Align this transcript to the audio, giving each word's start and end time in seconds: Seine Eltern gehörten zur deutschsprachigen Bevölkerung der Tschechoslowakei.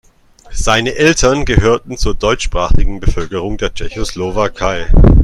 Seine 0.55 0.95
Eltern 0.95 1.45
gehörten 1.45 1.95
zur 1.95 2.15
deutschsprachigen 2.15 2.99
Bevölkerung 2.99 3.57
der 3.57 3.71
Tschechoslowakei. 3.71 4.87